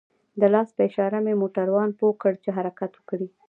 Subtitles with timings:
[0.39, 3.27] د لاس په اشاره مې موټروان پوه كړ چې حركت وكړي.